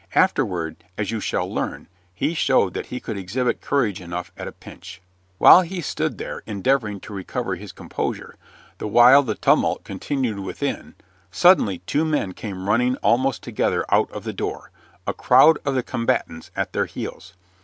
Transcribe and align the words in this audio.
Afterward, 0.15 0.83
as 0.97 1.11
you 1.11 1.19
shall 1.19 1.47
learn, 1.47 1.87
he 2.11 2.33
showed 2.33 2.73
that 2.73 2.87
he 2.87 2.99
could 2.99 3.17
exhibit 3.19 3.61
courage 3.61 4.01
enough 4.01 4.31
at 4.35 4.47
a 4.47 4.51
pinch. 4.51 4.99
While 5.37 5.61
he 5.61 5.79
stood 5.79 6.17
there, 6.17 6.41
endeavoring 6.47 6.99
to 7.01 7.13
recover 7.13 7.53
his 7.53 7.71
composure, 7.71 8.35
the 8.79 8.87
while 8.87 9.21
the 9.21 9.35
tumult 9.35 9.83
continued 9.83 10.39
within, 10.39 10.95
suddenly 11.29 11.83
two 11.85 12.03
men 12.03 12.33
came 12.33 12.67
running 12.67 12.95
almost 13.03 13.43
together 13.43 13.85
out 13.91 14.09
of 14.09 14.23
the 14.23 14.33
door, 14.33 14.71
a 15.05 15.13
crowd 15.13 15.59
of 15.65 15.75
the 15.75 15.83
combatants 15.83 16.49
at 16.55 16.73
their 16.73 16.85
heels. 16.87 17.33